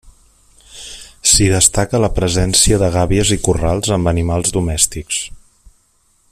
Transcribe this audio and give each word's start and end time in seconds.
S'hi 1.31 1.49
destaca 1.51 1.99
la 2.03 2.09
presència 2.21 2.81
de 2.85 2.89
gàbies 2.97 3.35
i 3.37 3.39
corrals 3.49 3.93
amb 3.99 4.13
animals 4.15 4.59
domèstics. 4.59 5.25